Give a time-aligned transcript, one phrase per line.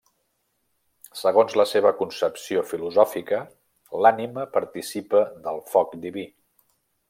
[1.19, 3.43] Segons la seva concepció filosòfica,
[4.07, 6.29] l'ànima participa del foc diví.